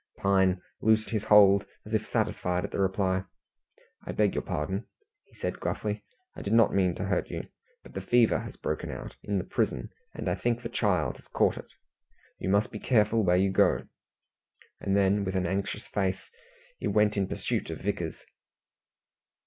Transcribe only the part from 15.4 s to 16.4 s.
anxious face,